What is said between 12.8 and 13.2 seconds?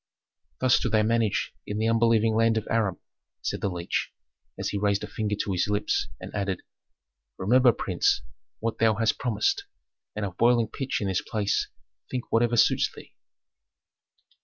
thee."